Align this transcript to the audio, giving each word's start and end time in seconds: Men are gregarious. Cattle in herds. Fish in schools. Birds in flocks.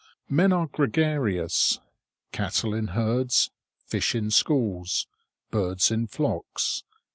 Men 0.29 0.51
are 0.51 0.65
gregarious. 0.65 1.79
Cattle 2.31 2.73
in 2.73 2.87
herds. 2.97 3.51
Fish 3.85 4.15
in 4.15 4.31
schools. 4.31 5.05
Birds 5.51 5.91
in 5.91 6.07
flocks. 6.07 6.81